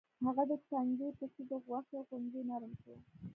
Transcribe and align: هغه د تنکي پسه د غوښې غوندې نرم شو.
هغه 0.25 0.43
د 0.49 0.53
تنکي 0.69 1.09
پسه 1.17 1.41
د 1.49 1.51
غوښې 1.65 1.97
غوندې 2.07 2.41
نرم 2.49 2.71
شو. 2.81 2.93